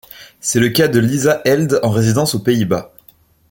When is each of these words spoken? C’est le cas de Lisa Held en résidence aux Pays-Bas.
C’est 0.39 0.59
le 0.59 0.69
cas 0.69 0.87
de 0.87 0.97
Lisa 0.97 1.43
Held 1.45 1.79
en 1.83 1.91
résidence 1.91 2.33
aux 2.33 2.39
Pays-Bas. 2.41 2.91